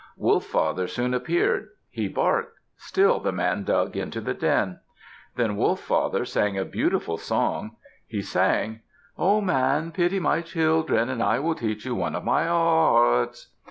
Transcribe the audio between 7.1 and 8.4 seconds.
song. He